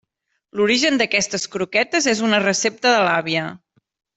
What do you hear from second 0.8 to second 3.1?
d'aquestes croquetes és una recepta de